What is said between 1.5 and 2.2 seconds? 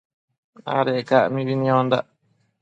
niondandac